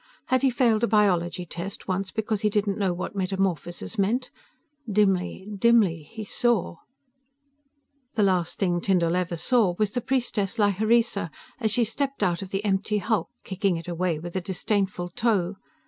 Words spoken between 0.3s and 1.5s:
he failed a biology